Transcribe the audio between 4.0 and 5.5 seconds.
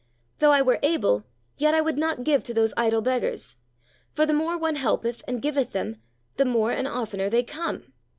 for the more one helpeth and